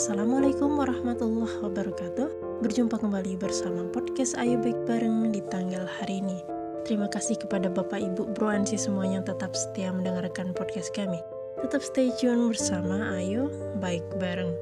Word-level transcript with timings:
Assalamualaikum 0.00 0.80
warahmatullahi 0.80 1.60
wabarakatuh. 1.60 2.64
Berjumpa 2.64 2.96
kembali 3.04 3.36
bersama 3.36 3.84
podcast 3.92 4.32
Ayo 4.40 4.56
Baik 4.56 4.88
Bareng 4.88 5.28
di 5.28 5.44
tanggal 5.52 5.84
hari 5.84 6.24
ini. 6.24 6.40
Terima 6.88 7.04
kasih 7.04 7.36
kepada 7.36 7.68
Bapak 7.68 8.00
Ibu 8.00 8.32
Bro 8.32 8.48
Ansi 8.48 8.80
semuanya 8.80 9.20
yang 9.20 9.28
tetap 9.28 9.52
setia 9.52 9.92
mendengarkan 9.92 10.56
podcast 10.56 10.96
kami. 10.96 11.20
Tetap 11.60 11.84
stay 11.84 12.08
tune 12.16 12.48
bersama 12.48 13.12
Ayo 13.20 13.52
Baik 13.76 14.00
Bareng. 14.16 14.56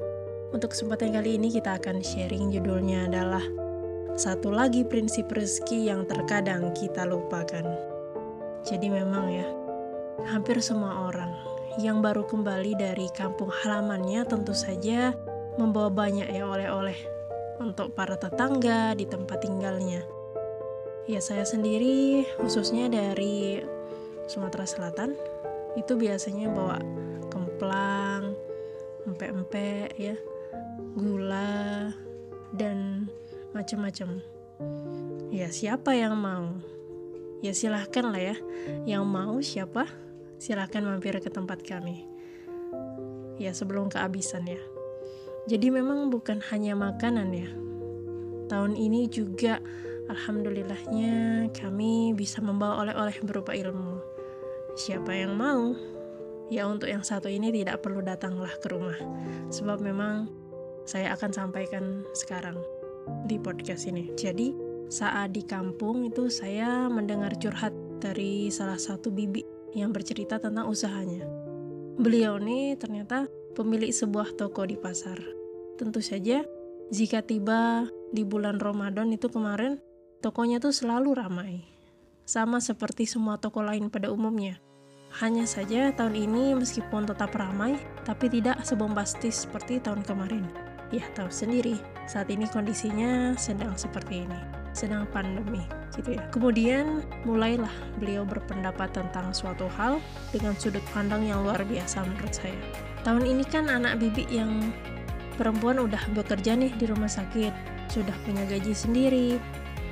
Untuk 0.51 0.75
kesempatan 0.75 1.15
kali 1.15 1.39
ini 1.39 1.55
kita 1.55 1.79
akan 1.79 2.03
sharing 2.03 2.51
judulnya 2.51 3.07
adalah 3.07 3.47
Satu 4.19 4.51
lagi 4.51 4.83
prinsip 4.83 5.31
rezeki 5.31 5.87
yang 5.87 6.03
terkadang 6.03 6.75
kita 6.75 7.07
lupakan. 7.07 7.63
Jadi 8.67 8.91
memang 8.91 9.31
ya 9.31 9.47
Hampir 10.27 10.59
semua 10.59 11.07
orang 11.07 11.31
yang 11.79 12.03
baru 12.03 12.27
kembali 12.27 12.75
dari 12.75 13.07
kampung 13.15 13.47
halamannya 13.47 14.27
tentu 14.27 14.51
saja 14.51 15.15
membawa 15.59 15.91
banyak 15.91 16.31
ya 16.31 16.47
oleh-oleh 16.47 16.95
untuk 17.59 17.91
para 17.91 18.15
tetangga 18.15 18.95
di 18.95 19.03
tempat 19.03 19.43
tinggalnya. 19.43 20.07
Ya 21.11 21.19
saya 21.19 21.43
sendiri 21.43 22.23
khususnya 22.39 22.87
dari 22.87 23.59
Sumatera 24.31 24.63
Selatan 24.63 25.19
itu 25.75 25.99
biasanya 25.99 26.47
bawa 26.47 26.79
kemplang, 27.27 28.31
empek-empek 29.03 29.99
ya, 29.99 30.15
gula 30.95 31.91
dan 32.55 33.11
macam-macam. 33.51 34.23
Ya 35.29 35.51
siapa 35.51 35.91
yang 35.91 36.15
mau? 36.15 36.55
Ya 37.43 37.51
silahkan 37.51 38.07
lah 38.07 38.33
ya. 38.33 38.37
Yang 38.87 39.03
mau 39.03 39.35
siapa? 39.43 39.85
silahkan 40.39 40.79
mampir 40.81 41.19
ke 41.19 41.27
tempat 41.27 41.59
kami. 41.67 42.07
Ya, 43.35 43.51
sebelum 43.51 43.91
kehabisan 43.91 44.47
ya. 44.47 44.59
Jadi 45.49 45.73
memang 45.73 46.13
bukan 46.13 46.37
hanya 46.53 46.77
makanan 46.77 47.33
ya. 47.33 47.49
Tahun 48.53 48.77
ini 48.77 49.09
juga 49.09 49.57
alhamdulillahnya 50.05 51.49
kami 51.57 52.13
bisa 52.13 52.37
membawa 52.37 52.85
oleh-oleh 52.85 53.17
berupa 53.25 53.57
ilmu. 53.57 53.97
Siapa 54.77 55.09
yang 55.09 55.33
mau? 55.33 55.73
Ya 56.53 56.69
untuk 56.69 56.85
yang 56.85 57.01
satu 57.01 57.33
ini 57.33 57.49
tidak 57.49 57.81
perlu 57.81 58.05
datanglah 58.05 58.53
ke 58.61 58.69
rumah. 58.69 58.97
Sebab 59.49 59.81
memang 59.81 60.29
saya 60.85 61.17
akan 61.17 61.33
sampaikan 61.33 62.05
sekarang 62.13 62.61
di 63.25 63.41
podcast 63.41 63.89
ini. 63.89 64.13
Jadi 64.13 64.53
saat 64.85 65.33
di 65.33 65.41
kampung 65.41 66.05
itu 66.05 66.29
saya 66.29 66.85
mendengar 66.93 67.33
curhat 67.41 67.73
dari 67.97 68.53
salah 68.53 68.77
satu 68.77 69.09
bibi 69.09 69.41
yang 69.73 69.89
bercerita 69.89 70.37
tentang 70.37 70.69
usahanya. 70.69 71.25
Beliau 71.97 72.37
ini 72.37 72.77
ternyata 72.77 73.25
pemilik 73.57 73.89
sebuah 73.89 74.37
toko 74.37 74.65
di 74.65 74.77
pasar. 74.77 75.38
Tentu 75.79 76.03
saja, 76.03 76.43
jika 76.91 77.23
tiba 77.23 77.87
di 78.11 78.27
bulan 78.27 78.59
Ramadan 78.59 79.15
itu 79.15 79.31
kemarin, 79.31 79.79
tokonya 80.19 80.59
tuh 80.59 80.75
selalu 80.75 81.15
ramai. 81.15 81.63
Sama 82.27 82.59
seperti 82.59 83.07
semua 83.07 83.39
toko 83.39 83.63
lain 83.63 83.87
pada 83.87 84.11
umumnya. 84.11 84.59
Hanya 85.23 85.47
saja 85.47 85.95
tahun 85.95 86.19
ini 86.19 86.51
meskipun 86.59 87.07
tetap 87.07 87.31
ramai, 87.31 87.79
tapi 88.03 88.27
tidak 88.27 88.59
sebombastis 88.67 89.47
seperti 89.47 89.79
tahun 89.79 90.03
kemarin. 90.03 90.43
Ya 90.91 91.07
tahu 91.15 91.31
sendiri, 91.31 91.79
saat 92.11 92.27
ini 92.27 92.43
kondisinya 92.51 93.39
sedang 93.39 93.71
seperti 93.79 94.27
ini, 94.27 94.39
sedang 94.75 95.07
pandemi 95.15 95.63
gitu 95.95 96.19
ya. 96.19 96.27
Kemudian 96.27 97.07
mulailah 97.23 97.71
beliau 98.03 98.27
berpendapat 98.27 98.91
tentang 98.91 99.31
suatu 99.31 99.71
hal 99.79 100.03
dengan 100.35 100.59
sudut 100.59 100.83
pandang 100.91 101.23
yang 101.23 101.39
luar 101.39 101.63
biasa 101.63 102.03
menurut 102.03 102.35
saya. 102.35 102.59
Tahun 103.07 103.23
ini 103.23 103.47
kan 103.47 103.71
anak 103.71 103.95
bibi 103.95 104.27
yang 104.27 104.75
perempuan 105.39 105.79
udah 105.79 106.03
bekerja 106.11 106.59
nih 106.59 106.75
di 106.75 106.83
rumah 106.91 107.07
sakit, 107.07 107.55
sudah 107.87 108.11
punya 108.27 108.43
gaji 108.43 108.75
sendiri. 108.75 109.39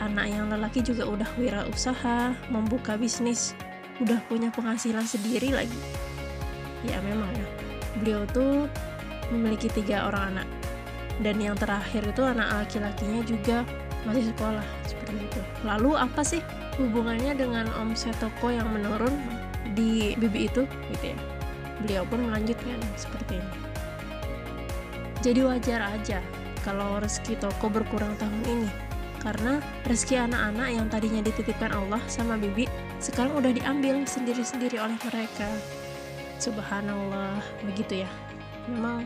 Anak 0.04 0.28
yang 0.28 0.52
lelaki 0.52 0.84
juga 0.84 1.08
udah 1.08 1.30
wirausaha, 1.40 2.36
membuka 2.52 3.00
bisnis, 3.00 3.56
udah 4.04 4.20
punya 4.28 4.52
penghasilan 4.52 5.08
sendiri 5.08 5.56
lagi. 5.56 5.80
Ya 6.84 7.00
memang 7.00 7.32
ya, 7.32 7.48
beliau 8.04 8.22
tuh 8.30 8.68
memiliki 9.32 9.72
tiga 9.72 10.12
orang 10.12 10.36
anak. 10.36 10.48
Dan 11.24 11.42
yang 11.42 11.58
terakhir 11.58 12.06
itu 12.06 12.22
anak 12.22 12.52
laki-lakinya 12.54 13.26
juga 13.26 13.66
masih 14.06 14.30
sekolah 14.36 14.68
seperti 14.86 15.18
itu. 15.18 15.42
Lalu 15.66 15.98
apa 15.98 16.22
sih 16.22 16.44
hubungannya 16.78 17.34
dengan 17.34 17.66
omset 17.82 18.14
toko 18.22 18.54
yang 18.54 18.70
menurun 18.70 19.16
di 19.74 20.14
Bibi 20.14 20.46
itu 20.46 20.70
gitu 20.94 21.06
ya? 21.16 21.18
Beliau 21.82 22.04
pun 22.06 22.22
melanjutkan 22.22 22.78
seperti 22.94 23.42
ini. 23.42 23.77
Jadi 25.28 25.44
wajar 25.44 25.84
aja 25.84 26.24
kalau 26.64 27.04
rezeki 27.04 27.36
toko 27.44 27.68
berkurang 27.68 28.16
tahun 28.16 28.44
ini 28.48 28.72
karena 29.20 29.60
rezeki 29.84 30.24
anak-anak 30.24 30.70
yang 30.72 30.88
tadinya 30.88 31.20
dititipkan 31.20 31.76
Allah 31.76 32.00
sama 32.08 32.40
Bibi 32.40 32.64
sekarang 33.04 33.36
udah 33.36 33.52
diambil 33.52 34.08
sendiri-sendiri 34.08 34.80
oleh 34.80 34.96
mereka. 35.04 35.52
Subhanallah, 36.40 37.44
begitu 37.68 38.08
ya. 38.08 38.12
Memang 38.72 39.04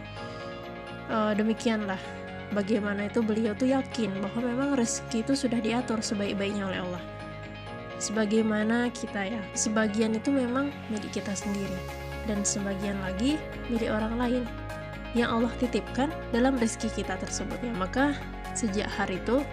uh, 1.10 1.34
demikianlah 1.34 1.98
bagaimana 2.54 3.10
itu 3.10 3.26
beliau 3.26 3.58
tuh 3.58 3.74
yakin 3.74 4.14
bahwa 4.22 4.46
memang 4.46 4.70
rezeki 4.78 5.26
itu 5.26 5.34
sudah 5.34 5.58
diatur 5.58 6.06
sebaik-baiknya 6.06 6.70
oleh 6.70 6.86
Allah. 6.86 7.04
Sebagaimana 7.98 8.94
kita 8.94 9.26
ya, 9.26 9.42
sebagian 9.58 10.14
itu 10.14 10.30
memang 10.30 10.70
milik 10.94 11.18
kita 11.18 11.34
sendiri 11.34 11.82
dan 12.30 12.46
sebagian 12.46 13.02
lagi 13.02 13.42
milik 13.74 13.90
orang 13.90 14.22
lain 14.22 14.44
yang 15.18 15.30
Allah 15.32 15.52
titipkan 15.60 16.12
dalam 16.32 16.56
rezeki 16.56 17.04
kita 17.04 17.20
tersebut 17.20 17.60
ya. 17.60 17.74
Maka 17.76 18.16
sejak 18.56 18.88
hari 18.88 19.20
itu 19.20 19.44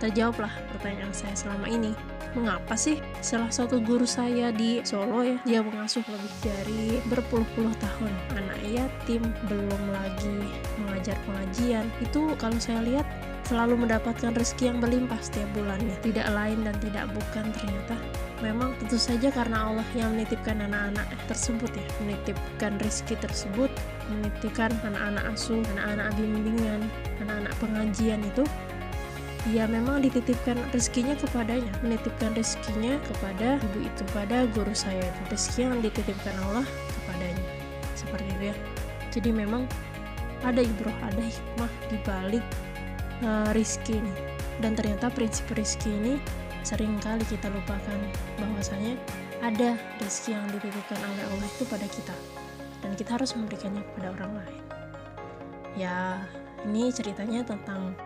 terjawablah 0.00 0.50
pertanyaan 0.74 1.14
saya 1.14 1.34
selama 1.36 1.68
ini. 1.70 1.92
Mengapa 2.32 2.72
sih 2.80 2.96
salah 3.20 3.52
satu 3.52 3.76
guru 3.76 4.08
saya 4.08 4.48
di 4.56 4.80
Solo 4.88 5.20
ya 5.20 5.36
dia 5.44 5.60
mengasuh 5.60 6.00
lebih 6.00 6.32
dari 6.40 6.82
berpuluh-puluh 7.12 7.76
tahun? 7.76 8.12
Anak 8.40 8.56
yatim 8.72 9.20
belum 9.52 9.82
lagi 9.92 10.48
mengajar 10.80 11.12
pengajian. 11.28 11.84
Itu 12.00 12.32
kalau 12.40 12.56
saya 12.56 12.80
lihat 12.88 13.04
selalu 13.44 13.84
mendapatkan 13.84 14.32
rezeki 14.32 14.72
yang 14.72 14.80
berlimpah 14.80 15.20
setiap 15.20 15.44
bulannya. 15.52 15.92
Tidak 16.00 16.24
lain 16.32 16.64
dan 16.64 16.72
tidak 16.80 17.04
bukan 17.12 17.52
ternyata. 17.52 17.96
Memang 18.40 18.74
tentu 18.80 18.96
saja 18.96 19.28
karena 19.28 19.68
Allah 19.68 19.86
yang 19.92 20.16
menitipkan 20.16 20.56
anak-anak 20.66 21.06
tersebut 21.28 21.70
ya 21.76 21.86
menitipkan 22.00 22.80
rezeki 22.80 23.20
tersebut 23.22 23.70
menitipkan 24.10 24.72
anak-anak 24.82 25.24
asuh 25.34 25.62
anak-anak 25.76 26.08
bimbingan 26.18 26.82
anak-anak 27.22 27.54
pengajian 27.62 28.20
itu 28.24 28.44
ya 29.50 29.66
memang 29.66 29.98
dititipkan 29.98 30.54
rezekinya 30.70 31.18
kepadanya 31.18 31.72
menitipkan 31.82 32.30
rezekinya 32.38 32.94
kepada 33.10 33.58
ibu 33.58 33.78
itu 33.82 34.02
pada 34.14 34.46
guru 34.54 34.70
saya 34.70 35.02
itu. 35.02 35.20
Rezeki 35.34 35.60
yang 35.66 35.82
dititipkan 35.82 36.34
Allah 36.46 36.66
kepadanya. 37.02 37.46
Seperti 37.98 38.30
itu 38.38 38.44
ya. 38.54 38.56
Jadi 39.10 39.30
memang 39.34 39.66
ada 40.46 40.62
ibrah 40.62 40.94
ada 41.02 41.22
hikmah 41.22 41.72
di 41.90 41.96
balik 42.06 42.44
uh, 43.26 43.50
rizki 43.50 43.98
ini. 43.98 44.14
Dan 44.62 44.78
ternyata 44.78 45.10
prinsip 45.10 45.50
rizki 45.58 45.90
ini 45.90 46.22
sering 46.62 46.94
kali 47.02 47.26
kita 47.26 47.50
lupakan 47.50 47.98
bahwasanya 48.38 48.94
ada 49.42 49.74
rezeki 49.98 50.38
yang 50.38 50.46
dititipkan 50.54 51.02
oleh 51.02 51.24
Allah 51.34 51.48
itu 51.50 51.64
pada 51.66 51.86
kita 51.90 52.14
dan 52.82 52.92
kita 52.98 53.16
harus 53.16 53.32
memberikannya 53.38 53.86
kepada 53.94 54.12
orang 54.18 54.32
lain. 54.42 54.62
Ya 55.78 56.26
ini 56.68 56.92
ceritanya 56.92 57.46
tentang 57.46 57.96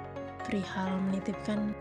perihal 0.46 1.00
menitipkan 1.11 1.75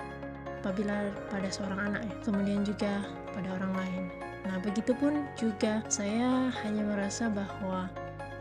apabila 0.60 1.14
pada 1.30 1.46
seorang 1.54 1.94
anak 1.94 2.02
ya, 2.10 2.16
kemudian 2.26 2.66
juga 2.66 3.06
pada 3.38 3.54
orang 3.54 3.74
lain. 3.78 4.04
Nah, 4.50 4.58
begitupun 4.62 5.30
juga 5.38 5.86
saya 5.90 6.50
hanya 6.66 6.82
merasa 6.86 7.30
bahwa 7.30 7.90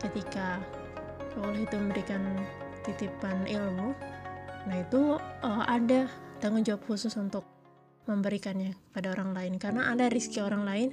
ketika 0.01 0.57
Allah 1.37 1.61
itu 1.61 1.75
memberikan 1.77 2.21
titipan 2.81 3.45
ilmu, 3.45 3.93
nah 4.65 4.77
itu 4.81 5.17
uh, 5.19 5.63
ada 5.69 6.09
tanggung 6.41 6.65
jawab 6.65 6.81
khusus 6.89 7.13
untuk 7.17 7.45
memberikannya 8.05 8.73
pada 8.93 9.13
orang 9.13 9.33
lain. 9.33 9.53
Karena 9.57 9.93
ada 9.93 10.09
rizki 10.09 10.41
orang 10.41 10.65
lain 10.65 10.89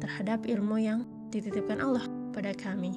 terhadap 0.00 0.44
ilmu 0.44 0.76
yang 0.80 1.04
dititipkan 1.32 1.80
Allah 1.80 2.19
pada 2.30 2.54
kami. 2.56 2.96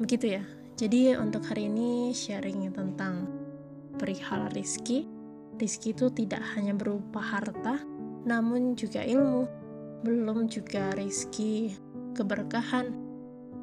Begitu 0.00 0.40
ya. 0.40 0.42
Jadi 0.76 1.14
untuk 1.14 1.44
hari 1.46 1.68
ini 1.68 2.10
sharing 2.16 2.72
tentang 2.72 3.28
perihal 4.00 4.48
rizki 4.50 5.06
rizki 5.60 5.92
itu 5.92 6.10
tidak 6.10 6.42
hanya 6.56 6.74
berupa 6.74 7.20
harta 7.22 7.78
namun 8.26 8.78
juga 8.78 9.02
ilmu. 9.02 9.46
Belum 10.02 10.50
juga 10.50 10.94
rizki 10.98 11.74
keberkahan. 12.14 12.90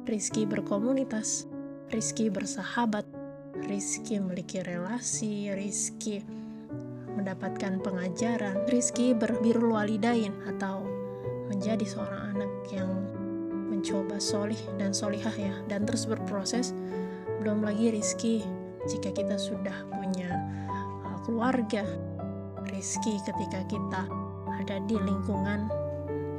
Rizki 0.08 0.48
berkomunitas. 0.48 1.44
Rizki 1.92 2.32
bersahabat. 2.32 3.04
Rizki 3.68 4.16
memiliki 4.16 4.64
relasi. 4.64 5.52
Rizki 5.52 6.24
mendapatkan 7.12 7.80
pengajaran. 7.84 8.64
Rizki 8.68 9.12
berbirul 9.12 9.76
walidain 9.76 10.32
atau 10.48 10.84
menjadi 11.52 11.84
seorang 11.84 12.36
anak 12.36 12.52
yang 12.72 13.09
mencoba 13.80 14.20
solih 14.20 14.60
dan 14.76 14.92
solihah 14.92 15.32
ya 15.32 15.56
dan 15.72 15.88
terus 15.88 16.04
berproses 16.04 16.76
belum 17.40 17.64
lagi 17.64 17.88
rizki 17.88 18.44
jika 18.84 19.12
kita 19.12 19.40
sudah 19.40 19.88
punya 19.88 20.28
uh, 21.04 21.18
keluarga, 21.24 21.84
rizki 22.72 23.16
ketika 23.24 23.64
kita 23.68 24.04
ada 24.60 24.76
di 24.84 24.96
lingkungan 25.00 25.68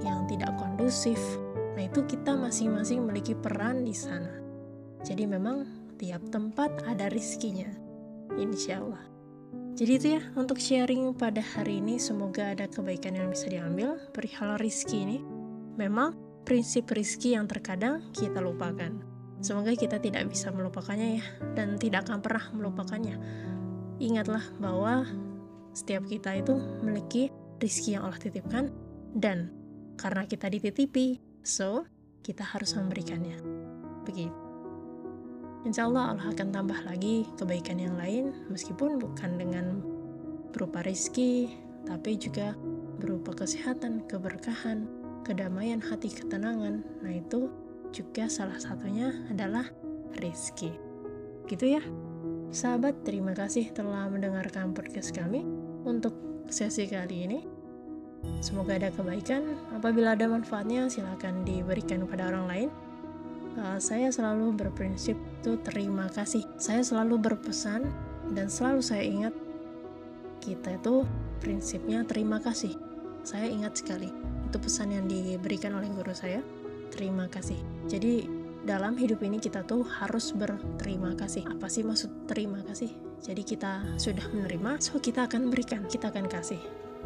yang 0.05 0.25
tidak 0.29 0.53
kondusif, 0.57 1.17
nah 1.77 1.85
itu 1.85 2.05
kita 2.05 2.33
masing-masing 2.33 3.05
memiliki 3.05 3.38
peran 3.38 3.85
di 3.85 3.93
sana. 3.93 4.41
Jadi 5.01 5.25
memang 5.25 5.65
tiap 5.97 6.21
tempat 6.33 6.85
ada 6.85 7.09
rizkinya, 7.09 7.69
insya 8.38 8.81
Allah. 8.81 9.05
Jadi 9.77 9.91
itu 9.97 10.07
ya 10.17 10.21
untuk 10.38 10.61
sharing 10.61 11.17
pada 11.17 11.41
hari 11.41 11.81
ini 11.81 11.97
semoga 11.97 12.53
ada 12.53 12.69
kebaikan 12.69 13.17
yang 13.17 13.33
bisa 13.33 13.49
diambil 13.49 13.97
perihal 14.13 14.57
rizki 14.61 15.01
ini. 15.01 15.17
Memang 15.79 16.13
prinsip 16.43 16.89
rizki 16.91 17.38
yang 17.38 17.45
terkadang 17.45 18.11
kita 18.13 18.41
lupakan. 18.41 19.01
Semoga 19.41 19.73
kita 19.73 19.97
tidak 19.97 20.29
bisa 20.29 20.53
melupakannya 20.53 21.17
ya 21.17 21.25
dan 21.57 21.81
tidak 21.81 22.05
akan 22.05 22.21
pernah 22.21 22.45
melupakannya. 22.53 23.17
Ingatlah 23.97 24.45
bahwa 24.61 25.05
setiap 25.73 26.05
kita 26.05 26.38
itu 26.38 26.53
memiliki 26.85 27.33
rizki 27.57 27.97
yang 27.97 28.05
Allah 28.05 28.21
titipkan 28.21 28.69
dan 29.17 29.49
karena 29.97 30.25
kita 30.25 30.49
dititipi, 30.49 31.21
so 31.41 31.85
kita 32.21 32.45
harus 32.45 32.73
memberikannya. 32.77 33.38
Begitu. 34.05 34.33
Insya 35.61 35.85
Allah 35.85 36.17
Allah 36.17 36.33
akan 36.33 36.49
tambah 36.49 36.79
lagi 36.89 37.29
kebaikan 37.38 37.77
yang 37.77 37.93
lain 37.93 38.33
meskipun 38.49 38.97
bukan 38.97 39.38
dengan 39.38 39.77
berupa 40.49 40.81
rizki 40.81 41.53
tapi 41.85 42.17
juga 42.17 42.57
berupa 42.97 43.33
kesehatan, 43.33 44.05
keberkahan, 44.09 44.89
kedamaian 45.31 45.80
hati, 45.80 46.12
ketenangan. 46.12 46.83
Nah 47.00 47.13
itu 47.16 47.48
juga 47.95 48.28
salah 48.28 48.60
satunya 48.60 49.16
adalah 49.31 49.72
rizki. 50.19 50.75
Gitu 51.48 51.80
ya. 51.80 51.83
Sahabat, 52.51 53.07
terima 53.07 53.31
kasih 53.31 53.72
telah 53.72 54.12
mendengarkan 54.12 54.75
podcast 54.75 55.16
kami 55.16 55.48
untuk 55.88 56.12
sesi 56.51 56.83
kali 56.92 57.31
ini. 57.31 57.39
Semoga 58.44 58.75
ada 58.75 58.92
kebaikan. 58.92 59.56
Apabila 59.72 60.13
ada 60.13 60.28
manfaatnya, 60.28 60.92
silakan 60.92 61.48
diberikan 61.48 62.04
kepada 62.04 62.27
orang 62.30 62.45
lain 62.51 62.69
uh, 63.60 63.80
saya 63.81 64.12
selalu 64.13 64.56
berprinsip 64.56 65.18
itu 65.42 65.57
terima 65.66 66.07
kasih. 66.12 66.45
Saya 66.56 66.86
selalu 66.86 67.19
berpesan 67.19 67.88
dan 68.31 68.48
selalu 68.48 68.81
saya 68.84 69.04
ingat 69.04 69.34
kita 70.42 70.77
itu 70.77 71.04
prinsipnya 71.42 72.06
terima 72.07 72.39
kasih. 72.39 72.90
Saya 73.21 73.47
ingat 73.47 73.79
sekali 73.81 74.09
itu 74.47 74.57
pesan 74.59 74.91
yang 74.91 75.06
diberikan 75.07 75.77
oleh 75.77 75.88
guru 75.94 76.12
saya. 76.12 76.44
Terima 76.91 77.29
kasih. 77.31 77.57
Jadi 77.88 78.27
dalam 78.62 78.94
hidup 79.00 79.23
ini 79.25 79.39
kita 79.41 79.63
tuh 79.63 79.81
harus 79.88 80.35
berterima 80.35 81.15
kasih. 81.15 81.47
Apa 81.47 81.71
sih 81.71 81.81
maksud 81.81 82.27
terima 82.27 82.59
kasih? 82.68 82.91
Jadi 83.21 83.41
kita 83.45 83.85
sudah 84.01 84.25
menerima, 84.33 84.81
so 84.81 84.97
kita 84.97 85.29
akan 85.29 85.53
berikan, 85.53 85.85
kita 85.85 86.09
akan 86.09 86.25
kasih 86.25 86.59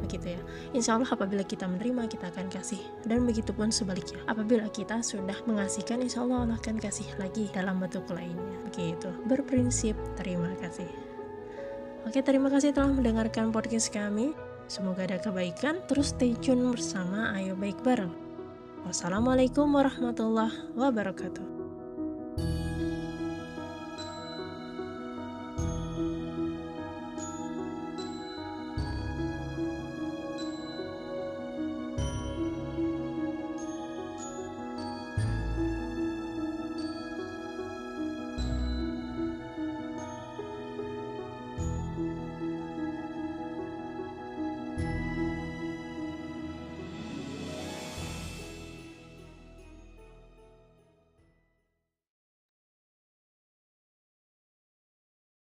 begitu 0.03 0.35
ya. 0.35 0.41
Insya 0.75 0.99
Allah 0.99 1.07
apabila 1.07 1.43
kita 1.47 1.67
menerima 1.71 2.11
kita 2.11 2.27
akan 2.27 2.51
kasih 2.51 2.79
dan 3.07 3.23
begitu 3.23 3.55
pun 3.55 3.71
sebaliknya. 3.71 4.19
Apabila 4.27 4.67
kita 4.67 4.99
sudah 4.99 5.39
mengasihkan 5.47 6.03
insya 6.03 6.23
Allah 6.23 6.43
Allah 6.43 6.57
akan 6.59 6.75
kasih 6.79 7.07
lagi 7.15 7.47
dalam 7.55 7.79
bentuk 7.79 8.03
lainnya. 8.11 8.59
Begitu. 8.67 9.11
Berprinsip 9.27 9.95
terima 10.19 10.51
kasih. 10.59 10.87
Oke, 12.05 12.21
terima 12.21 12.53
kasih 12.53 12.75
telah 12.75 12.91
mendengarkan 12.93 13.49
podcast 13.49 13.89
kami. 13.89 14.44
Semoga 14.65 15.05
ada 15.05 15.21
kebaikan. 15.21 15.81
Terus 15.85 16.13
stay 16.13 16.33
tune 16.41 16.73
bersama 16.73 17.31
Ayo 17.37 17.53
Baik 17.53 17.79
Bareng. 17.85 18.13
Wassalamualaikum 18.85 19.69
warahmatullahi 19.69 20.73
wabarakatuh. 20.77 21.54